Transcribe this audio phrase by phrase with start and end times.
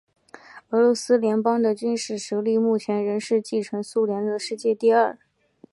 [0.71, 5.15] 俄罗斯联邦的军事实力目前仍然是继承苏联的世界第二。